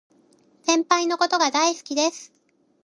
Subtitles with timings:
[0.63, 2.33] 先輩のことが大好きです